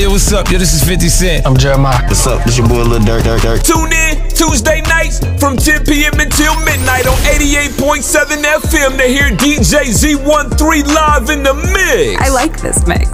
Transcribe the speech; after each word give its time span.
Hey, 0.00 0.06
yo, 0.06 0.12
what's 0.12 0.32
up? 0.32 0.50
Yo, 0.50 0.56
this 0.56 0.72
is 0.72 0.82
50 0.82 1.08
Cent. 1.10 1.46
I'm 1.46 1.54
Jeremiah. 1.54 2.02
What's 2.06 2.26
up? 2.26 2.42
This 2.44 2.56
your 2.56 2.66
boy 2.66 2.84
Lil 2.84 3.00
Durk, 3.00 3.20
Durk, 3.20 3.40
Durk. 3.40 3.62
Tune 3.62 3.92
in 3.92 4.16
Tuesday 4.30 4.80
nights 4.88 5.18
from 5.38 5.58
10 5.58 5.84
p.m. 5.84 6.14
until 6.18 6.56
midnight 6.64 7.06
on 7.06 7.18
88.7 7.28 8.40
FM 8.40 8.96
to 8.96 9.02
hear 9.02 9.28
DJ 9.36 9.92
Z13 9.92 10.86
live 10.86 11.28
in 11.28 11.42
the 11.42 11.52
mix. 11.52 12.18
I 12.18 12.30
like 12.30 12.58
this 12.62 12.86
mix. 12.86 13.12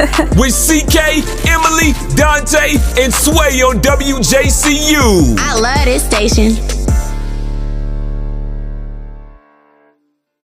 With 0.40 0.56
CK, 0.56 1.20
Emily, 1.44 1.92
Daunte, 2.16 2.80
and 2.98 3.12
Sway 3.12 3.60
on 3.60 3.82
WJCU. 3.82 5.36
I 5.38 5.60
love 5.60 5.84
this 5.84 6.06
station. 6.06 6.73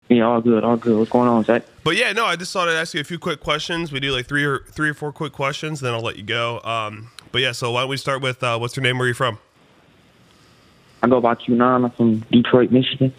Yeah, 0.08 0.22
all 0.22 0.40
good, 0.40 0.64
all 0.64 0.76
good. 0.76 0.98
What's 0.98 1.10
going 1.10 1.28
on, 1.28 1.44
Zach? 1.44 1.64
But 1.84 1.96
yeah, 1.96 2.12
no, 2.12 2.24
I 2.24 2.36
just 2.36 2.52
thought 2.52 2.68
I'd 2.68 2.76
ask 2.76 2.94
you 2.94 3.00
a 3.00 3.04
few 3.04 3.18
quick 3.18 3.40
questions. 3.40 3.92
We 3.92 4.00
do 4.00 4.10
like 4.10 4.26
three 4.26 4.44
or 4.44 4.60
three 4.70 4.88
or 4.88 4.94
four 4.94 5.12
quick 5.12 5.32
questions, 5.32 5.80
then 5.80 5.92
I'll 5.92 6.00
let 6.00 6.16
you 6.16 6.22
go. 6.22 6.60
Um, 6.62 7.10
but 7.30 7.42
yeah, 7.42 7.52
so 7.52 7.72
why 7.72 7.82
don't 7.82 7.90
we 7.90 7.98
start 7.98 8.22
with 8.22 8.42
uh, 8.42 8.58
what's 8.58 8.74
your 8.76 8.82
name? 8.82 8.98
Where 8.98 9.04
are 9.04 9.08
you 9.08 9.14
from? 9.14 9.38
I 11.02 11.08
go 11.08 11.20
by 11.20 11.34
Que9. 11.34 11.84
I'm 11.84 11.90
from 11.90 12.20
Detroit, 12.32 12.70
Michigan. 12.70 13.12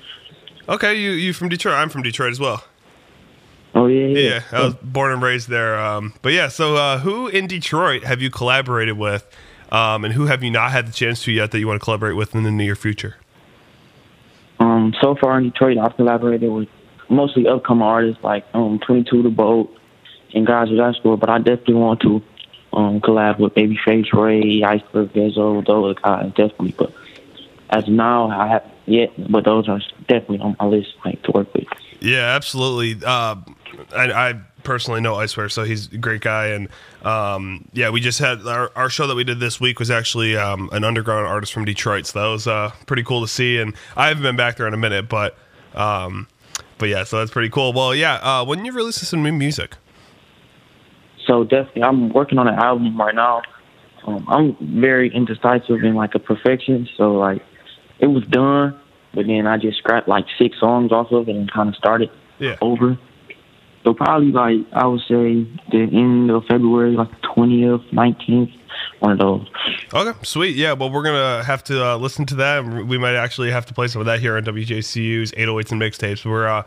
Okay, 0.68 0.96
you 0.96 1.12
you 1.12 1.34
from 1.34 1.50
Detroit? 1.50 1.76
I'm 1.76 1.90
from 1.90 2.02
Detroit 2.02 2.32
as 2.32 2.40
well. 2.40 2.64
Oh 3.76 3.86
yeah, 3.86 4.08
yeah. 4.08 4.30
Yeah, 4.30 4.42
I 4.52 4.66
was 4.66 4.74
born 4.76 5.12
and 5.12 5.22
raised 5.22 5.48
there. 5.48 5.80
Um, 5.80 6.14
but 6.22 6.34
yeah, 6.34 6.48
so 6.48 6.76
uh, 6.76 7.00
who 7.00 7.28
in 7.28 7.46
Detroit 7.46 8.04
have 8.04 8.22
you 8.22 8.32
collaborated 8.32 8.98
with, 8.98 9.28
um, 9.72 10.04
and 10.04 10.14
who 10.14 10.26
have 10.26 10.44
you 10.44 10.50
not 10.50 10.72
had 10.72 10.88
the 10.88 10.92
chance 10.92 11.24
to 11.24 11.32
yet 11.32 11.52
that 11.52 11.60
you 11.60 11.68
want 11.68 11.80
to 11.80 11.84
collaborate 11.84 12.16
with 12.16 12.34
in 12.34 12.44
the 12.44 12.52
near 12.52 12.76
future? 12.76 13.18
Um, 14.60 14.94
so 15.02 15.16
far 15.16 15.38
in 15.38 15.46
Detroit, 15.46 15.78
I've 15.78 15.96
collaborated 15.96 16.52
with 16.52 16.68
mostly 17.10 17.48
upcoming 17.48 17.84
artists 17.84 18.24
like 18.24 18.46
um 18.54 18.80
22 18.80 19.24
The 19.24 19.30
Boat 19.30 19.76
and 20.34 20.46
guys 20.46 20.70
of 20.70 20.78
that 20.78 20.96
sort. 21.02 21.20
But 21.20 21.30
I 21.30 21.38
definitely 21.40 21.76
want 21.76 22.02
to 22.02 22.22
um 22.74 23.02
collab 23.02 23.40
with 23.40 23.54
Babyface 23.56 24.14
Ray, 24.14 24.62
Icewear 24.62 25.08
Vezzo, 25.10 25.66
those 25.66 25.96
guys 26.00 26.28
definitely. 26.30 26.76
But 26.78 26.94
as 27.70 27.88
now, 27.88 28.30
I 28.30 28.48
haven't 28.48 28.74
yet. 28.86 29.32
But 29.32 29.46
those 29.46 29.68
are 29.70 29.80
definitely 30.08 30.40
on 30.40 30.56
my 30.60 30.66
list 30.66 30.94
like 31.06 31.22
to 31.24 31.32
work 31.32 31.54
with. 31.54 31.68
Yeah, 32.00 32.36
absolutely. 32.36 33.06
Uh, 33.06 33.36
I, 33.96 34.12
I 34.12 34.42
personally 34.64 35.02
know 35.02 35.16
Icewear, 35.16 35.52
so 35.52 35.64
he's 35.64 35.92
a 35.92 35.98
great 35.98 36.22
guy. 36.22 36.48
And 36.48 36.70
um, 37.04 37.68
yeah, 37.74 37.90
we 37.90 38.00
just 38.02 38.20
had 38.20 38.46
our, 38.46 38.72
our 38.76 38.90
show 38.90 39.08
that 39.08 39.16
we 39.16 39.24
did 39.24 39.40
this 39.40 39.60
week 39.60 39.80
was 39.80 39.92
actually 39.92 40.38
um, 40.38 40.70
an 40.72 40.84
underground 40.84 41.28
artist 41.28 41.54
from 41.54 41.66
Detroit, 41.66 42.06
so 42.06 42.20
that 42.20 42.28
was 42.28 42.48
uh, 42.48 42.72
pretty 42.86 43.04
cool 43.04 43.22
to 43.22 43.28
see. 43.28 43.58
And 43.58 43.76
I 43.96 44.08
haven't 44.08 44.24
been 44.24 44.36
back 44.36 44.58
there 44.58 44.68
in 44.68 44.74
a 44.74 44.78
minute, 44.78 45.10
but 45.10 45.38
um, 45.76 46.28
but 46.80 46.90
yeah, 46.90 47.04
so 47.04 47.20
that's 47.20 47.30
pretty 47.30 47.50
cool. 47.50 47.74
Well, 47.74 47.94
yeah, 47.94 48.16
uh, 48.16 48.44
when 48.46 48.66
you 48.66 48.72
release 48.72 48.96
some 48.96 49.22
new 49.22 49.34
music? 49.34 49.76
So 51.28 51.44
definitely, 51.44 51.84
I'm 51.84 52.10
working 52.10 52.40
on 52.40 52.48
an 52.48 52.56
album 52.56 52.98
right 53.00 53.14
now. 53.14 53.44
Um, 54.08 54.26
I'm 54.28 54.58
very 54.82 55.14
indecisive 55.14 55.84
and 55.84 55.96
like 55.96 56.16
a 56.16 56.20
perfectionist. 56.20 56.92
So 56.98 57.12
like, 57.14 57.44
it 58.00 58.08
was 58.08 58.24
done, 58.26 58.80
but 59.14 59.28
then 59.28 59.46
I 59.46 59.58
just 59.58 59.78
scrapped 59.78 60.08
like 60.08 60.26
six 60.40 60.60
songs 60.60 60.92
off 60.92 61.12
of 61.12 61.28
it 61.30 61.36
and 61.36 61.52
kind 61.52 61.70
of 61.70 61.76
started 61.76 62.10
Yeah. 62.40 62.56
over. 62.62 62.98
So 63.84 63.94
probably 63.94 64.32
like 64.32 64.58
I 64.74 64.86
would 64.86 65.02
say 65.02 65.48
the 65.72 65.88
end 65.92 66.30
of 66.32 66.44
February, 66.46 66.96
like 66.96 67.10
twentieth, 67.34 67.82
nineteenth, 67.92 68.50
one 69.00 69.14
of 69.14 69.20
those. 69.20 69.48
Okay, 69.94 70.18
sweet. 70.24 70.56
Yeah, 70.56 70.74
well, 70.74 70.92
we're 70.92 71.04
gonna 71.04 71.44
have 71.44 71.64
to 71.66 71.86
uh, 71.86 71.98
listen 71.98 72.26
to 72.28 72.36
that. 72.36 72.66
We 72.66 72.98
might 72.98 73.16
actually 73.16 73.52
have 73.52 73.66
to 73.68 73.74
play 73.74 73.88
some 73.88 74.02
of 74.02 74.06
that 74.08 74.20
here 74.20 74.36
on 74.36 74.44
WJCU's 74.44 75.32
808s 75.32 75.72
and 75.72 75.82
mixtapes. 75.82 76.26
We're 76.26 76.48
uh, 76.48 76.64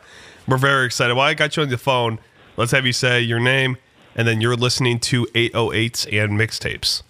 we're 0.48 0.56
very 0.56 0.86
excited. 0.86 1.14
While 1.14 1.28
I 1.28 1.34
got 1.34 1.56
you 1.56 1.62
on 1.62 1.68
the 1.68 1.78
phone, 1.78 2.18
let's 2.56 2.72
have 2.72 2.86
you 2.86 2.92
say 2.92 3.20
your 3.20 3.40
name, 3.40 3.76
and 4.16 4.26
then 4.26 4.40
you're 4.40 4.56
listening 4.56 4.98
to 5.00 5.26
808s 5.26 6.06
and 6.22 6.38
mixtapes. 6.38 7.02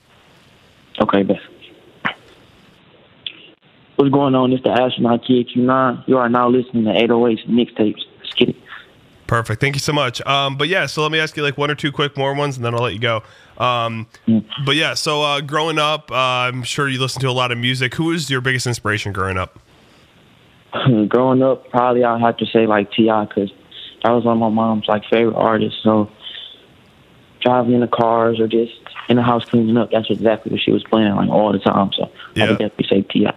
Okay, 1.00 1.22
best. 1.22 1.40
What's 3.96 4.10
going 4.10 4.34
on? 4.34 4.52
It's 4.52 4.62
the 4.64 4.70
astronaut 4.70 5.24
kid 5.24 5.48
Que9. 5.54 6.08
You 6.08 6.18
are 6.18 6.28
now 6.28 6.48
listening 6.48 6.84
to 6.84 6.90
808s 6.90 7.46
mixtapes. 7.48 8.00
Let's 9.32 9.48
get 9.48 9.52
it. 9.52 9.56
Perfect. 9.56 9.60
Thank 9.60 9.76
you 9.76 9.80
so 9.80 9.92
much. 9.92 10.20
Um, 10.26 10.56
but 10.56 10.68
yeah, 10.68 10.86
so 10.86 11.02
let 11.02 11.10
me 11.12 11.18
ask 11.18 11.36
you 11.36 11.42
like 11.42 11.58
one 11.58 11.70
or 11.70 11.74
two 11.74 11.92
quick 11.92 12.16
more 12.16 12.34
ones, 12.34 12.56
and 12.56 12.64
then 12.64 12.74
I'll 12.74 12.82
let 12.82 12.94
you 12.94 13.00
go. 13.00 13.22
Um, 13.58 14.06
but 14.64 14.76
yeah, 14.76 14.94
so 14.94 15.22
uh, 15.22 15.40
growing 15.40 15.78
up, 15.78 16.10
uh, 16.10 16.14
I'm 16.14 16.62
sure 16.62 16.88
you 16.88 17.00
listen 17.00 17.20
to 17.22 17.28
a 17.28 17.32
lot 17.32 17.52
of 17.52 17.58
music. 17.58 17.94
Who 17.94 18.04
was 18.06 18.30
your 18.30 18.40
biggest 18.40 18.66
inspiration 18.66 19.12
growing 19.12 19.38
up? 19.38 19.58
Growing 21.08 21.42
up, 21.42 21.68
probably 21.68 22.02
I'd 22.02 22.20
have 22.22 22.38
to 22.38 22.46
say 22.46 22.66
like 22.66 22.90
T.I. 22.92 23.26
because 23.26 23.52
that 24.02 24.10
was 24.10 24.24
one 24.24 24.36
of 24.36 24.40
my 24.40 24.48
mom's 24.48 24.88
like 24.88 25.02
favorite 25.10 25.34
artists. 25.36 25.78
So 25.82 26.10
driving 27.42 27.74
in 27.74 27.80
the 27.80 27.88
cars 27.88 28.40
or 28.40 28.48
just 28.48 28.72
in 29.10 29.16
the 29.16 29.22
house 29.22 29.44
cleaning 29.44 29.76
up, 29.76 29.90
that's 29.90 30.08
exactly 30.08 30.50
what 30.50 30.62
she 30.62 30.70
was 30.70 30.82
playing 30.84 31.14
like 31.14 31.28
all 31.28 31.52
the 31.52 31.58
time. 31.58 31.90
So 31.94 32.04
I 32.04 32.10
Yeah. 32.34 32.48
would 32.48 32.58
definitely 32.58 32.86
say 32.88 33.02
T.I. 33.02 33.34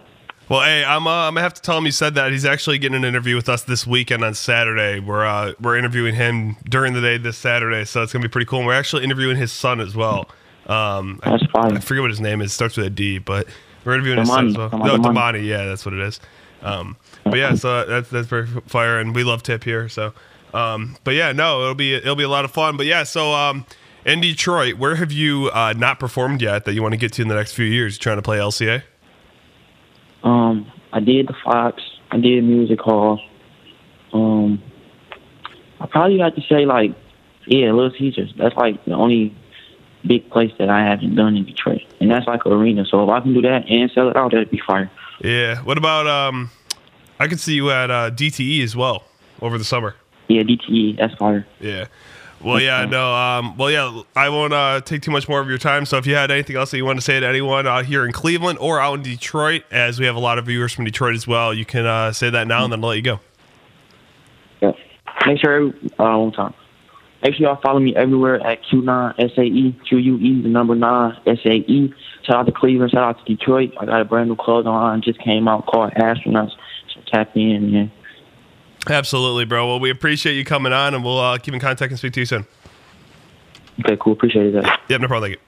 Well, 0.48 0.60
hey, 0.60 0.84
I'm 0.84 1.08
uh, 1.08 1.10
I'm 1.10 1.34
gonna 1.34 1.40
have 1.40 1.54
to 1.54 1.62
tell 1.62 1.76
him 1.76 1.86
you 1.86 1.92
said 1.92 2.14
that. 2.14 2.30
He's 2.30 2.44
actually 2.44 2.78
getting 2.78 2.94
an 2.94 3.04
interview 3.04 3.34
with 3.34 3.48
us 3.48 3.64
this 3.64 3.84
weekend 3.84 4.22
on 4.22 4.34
Saturday. 4.34 5.00
We're 5.00 5.26
uh, 5.26 5.54
we're 5.60 5.76
interviewing 5.76 6.14
him 6.14 6.56
during 6.68 6.92
the 6.92 7.00
day 7.00 7.18
this 7.18 7.36
Saturday, 7.36 7.84
so 7.84 8.02
it's 8.02 8.12
gonna 8.12 8.22
be 8.22 8.28
pretty 8.28 8.46
cool. 8.46 8.60
And 8.60 8.66
we're 8.68 8.74
actually 8.74 9.02
interviewing 9.02 9.36
his 9.36 9.50
son 9.50 9.80
as 9.80 9.96
well. 9.96 10.28
Um, 10.68 11.18
I, 11.24 11.30
That's 11.30 11.46
fine. 11.46 11.76
I 11.76 11.80
forget 11.80 12.02
what 12.02 12.10
his 12.10 12.20
name 12.20 12.40
is. 12.40 12.52
It 12.52 12.54
starts 12.54 12.76
with 12.76 12.86
a 12.86 12.90
D, 12.90 13.18
but 13.18 13.48
we're 13.84 13.94
interviewing 13.94 14.20
his 14.20 14.28
son 14.28 14.48
as 14.48 14.56
well. 14.56 14.70
Domani. 14.70 14.84
No, 14.84 14.96
Domani. 14.98 15.38
Domani. 15.40 15.48
Yeah, 15.48 15.64
that's 15.64 15.84
what 15.84 15.94
it 15.94 16.00
is. 16.00 16.20
Um, 16.62 16.96
but 17.24 17.38
yeah, 17.38 17.56
so 17.56 17.84
that's 17.84 18.08
that's 18.08 18.28
very 18.28 18.46
fire, 18.66 19.00
and 19.00 19.16
we 19.16 19.24
love 19.24 19.42
Tip 19.42 19.64
here. 19.64 19.88
So, 19.88 20.12
um, 20.54 20.96
but 21.02 21.14
yeah, 21.14 21.32
no, 21.32 21.62
it'll 21.62 21.74
be 21.74 21.94
it'll 21.94 22.14
be 22.14 22.22
a 22.22 22.28
lot 22.28 22.44
of 22.44 22.52
fun. 22.52 22.76
But 22.76 22.86
yeah, 22.86 23.02
so 23.02 23.32
um, 23.32 23.66
in 24.04 24.20
Detroit, 24.20 24.74
where 24.74 24.94
have 24.94 25.10
you 25.10 25.50
uh, 25.52 25.74
not 25.76 25.98
performed 25.98 26.40
yet 26.40 26.66
that 26.66 26.74
you 26.74 26.82
want 26.82 26.92
to 26.92 26.98
get 26.98 27.12
to 27.14 27.22
in 27.22 27.26
the 27.26 27.34
next 27.34 27.52
few 27.52 27.66
years? 27.66 27.96
You 27.96 27.98
trying 27.98 28.18
to 28.18 28.22
play 28.22 28.38
LCA? 28.38 28.84
Um, 30.26 30.70
I 30.92 30.98
did 30.98 31.28
the 31.28 31.34
Fox. 31.44 31.80
I 32.10 32.18
did 32.18 32.42
Music 32.42 32.80
Hall. 32.80 33.20
Um, 34.12 34.60
I 35.80 35.86
probably 35.86 36.18
have 36.18 36.34
to 36.34 36.42
say 36.42 36.66
like, 36.66 36.96
yeah, 37.46 37.70
Little 37.70 37.92
Caesars. 37.96 38.34
That's 38.36 38.56
like 38.56 38.84
the 38.86 38.94
only 38.94 39.36
big 40.04 40.28
place 40.30 40.50
that 40.58 40.68
I 40.68 40.80
haven't 40.80 41.14
done 41.14 41.36
in 41.36 41.44
Detroit, 41.44 41.82
and 42.00 42.10
that's 42.10 42.26
like 42.26 42.44
an 42.44 42.52
arena. 42.52 42.84
So 42.90 43.04
if 43.04 43.10
I 43.10 43.20
can 43.20 43.34
do 43.34 43.42
that 43.42 43.70
and 43.70 43.88
sell 43.94 44.08
it 44.08 44.16
out, 44.16 44.32
that'd 44.32 44.50
be 44.50 44.60
fire. 44.66 44.90
Yeah. 45.22 45.62
What 45.62 45.78
about 45.78 46.08
um? 46.08 46.50
I 47.20 47.28
could 47.28 47.40
see 47.40 47.54
you 47.54 47.70
at 47.70 47.90
uh, 47.90 48.10
DTE 48.10 48.62
as 48.64 48.74
well 48.74 49.04
over 49.40 49.58
the 49.58 49.64
summer. 49.64 49.94
Yeah, 50.28 50.42
DTE, 50.42 50.98
that's 50.98 51.14
fire. 51.14 51.46
Yeah. 51.60 51.86
Well, 52.42 52.60
yeah, 52.60 52.84
no. 52.84 53.14
Um, 53.14 53.56
well, 53.56 53.70
yeah. 53.70 54.02
I 54.14 54.28
won't 54.28 54.52
uh, 54.52 54.80
take 54.82 55.02
too 55.02 55.10
much 55.10 55.28
more 55.28 55.40
of 55.40 55.48
your 55.48 55.58
time. 55.58 55.86
So, 55.86 55.96
if 55.96 56.06
you 56.06 56.14
had 56.14 56.30
anything 56.30 56.56
else 56.56 56.70
that 56.70 56.76
you 56.76 56.84
want 56.84 56.98
to 56.98 57.02
say 57.02 57.18
to 57.18 57.26
anyone 57.26 57.66
out 57.66 57.86
here 57.86 58.04
in 58.04 58.12
Cleveland 58.12 58.58
or 58.58 58.78
out 58.78 58.94
in 58.94 59.02
Detroit, 59.02 59.64
as 59.70 59.98
we 59.98 60.06
have 60.06 60.16
a 60.16 60.20
lot 60.20 60.38
of 60.38 60.46
viewers 60.46 60.72
from 60.72 60.84
Detroit 60.84 61.14
as 61.14 61.26
well, 61.26 61.54
you 61.54 61.64
can 61.64 61.86
uh, 61.86 62.12
say 62.12 62.30
that 62.30 62.46
now, 62.46 62.64
and 62.64 62.72
then 62.72 62.82
I'll 62.82 62.90
let 62.90 62.96
you 62.96 63.02
go. 63.02 63.20
Yeah. 64.60 64.72
Make 65.26 65.40
sure 65.40 65.54
every, 65.54 65.90
uh, 65.98 66.18
one 66.18 66.32
time. 66.32 66.54
Make 67.22 67.34
sure 67.34 67.46
y'all 67.46 67.60
follow 67.62 67.80
me 67.80 67.96
everywhere 67.96 68.46
at 68.46 68.60
Que9 68.64 69.14
S 69.18 69.30
A 69.38 69.42
E 69.42 69.76
Q 69.88 69.98
U 69.98 70.16
E 70.18 70.42
the 70.42 70.48
number 70.48 70.74
nine 70.74 71.16
S 71.26 71.38
A 71.44 71.54
E. 71.54 71.92
Shout 72.24 72.36
out 72.36 72.46
to 72.46 72.52
Cleveland. 72.52 72.92
Shout 72.92 73.16
out 73.16 73.26
to 73.26 73.36
Detroit. 73.36 73.72
I 73.80 73.86
got 73.86 74.00
a 74.00 74.04
brand 74.04 74.28
new 74.28 74.36
clothing 74.36 74.70
line 74.70 75.00
just 75.02 75.18
came 75.20 75.48
out 75.48 75.66
called 75.66 75.92
Astronauts. 75.94 76.52
So 76.94 77.00
tap 77.10 77.36
in, 77.36 77.72
man. 77.72 77.92
Absolutely, 78.88 79.44
bro. 79.44 79.66
Well, 79.66 79.80
we 79.80 79.90
appreciate 79.90 80.34
you 80.34 80.44
coming 80.44 80.72
on, 80.72 80.94
and 80.94 81.04
we'll 81.04 81.18
uh, 81.18 81.38
keep 81.38 81.54
in 81.54 81.60
contact 81.60 81.90
and 81.90 81.98
speak 81.98 82.12
to 82.14 82.20
you 82.20 82.26
soon. 82.26 82.46
Okay, 83.80 83.96
cool. 84.00 84.12
Appreciate 84.14 84.52
that. 84.52 84.80
Yep, 84.88 85.00
no 85.00 85.08
problem. 85.08 85.30
Thank 85.32 85.40
you. 85.40 85.46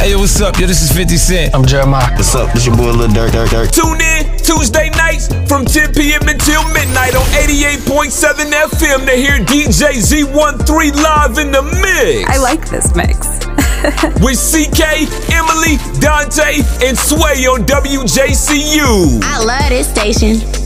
Hey, 0.00 0.12
yo, 0.12 0.18
what's 0.18 0.40
up? 0.40 0.58
Yo, 0.58 0.66
this 0.66 0.80
is 0.80 0.90
50 0.96 1.16
Cent. 1.18 1.54
I'm 1.54 1.62
Jeremiah. 1.64 2.10
What's 2.16 2.34
up? 2.34 2.52
This 2.54 2.64
your 2.66 2.74
boy 2.74 2.90
Lil 2.90 3.08
Durk, 3.08 3.30
Durk, 3.30 3.48
Durk. 3.48 3.70
Tune 3.70 4.00
in 4.00 4.38
Tuesday 4.38 4.88
nights 4.96 5.28
from 5.46 5.66
10 5.66 5.92
p.m. 5.92 6.22
until 6.26 6.64
midnight 6.72 7.14
on 7.14 7.26
88.7 7.36 8.50
FM 8.50 9.04
to 9.04 9.12
hear 9.12 9.36
DJ 9.44 10.00
Z13 10.00 11.02
live 11.02 11.36
in 11.36 11.52
the 11.52 11.62
mix. 11.62 12.30
I 12.30 12.38
like 12.38 12.66
this 12.70 12.94
mix. 12.96 13.44
With 14.24 14.40
CK, 14.40 15.04
Emily, 15.32 15.76
Daunte, 16.00 16.64
and 16.82 16.96
Sway 16.96 17.44
on 17.46 17.66
WJCU. 17.66 19.20
I 19.22 19.44
love 19.44 19.68
this 19.68 19.90
station. 19.90 20.59